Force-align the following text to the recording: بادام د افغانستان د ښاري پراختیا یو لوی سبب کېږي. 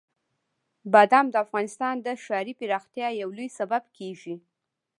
بادام 0.93 1.25
د 1.31 1.35
افغانستان 1.45 1.95
د 2.05 2.07
ښاري 2.23 2.53
پراختیا 2.59 3.07
یو 3.21 3.29
لوی 3.37 3.49
سبب 3.59 3.83
کېږي. 3.97 4.35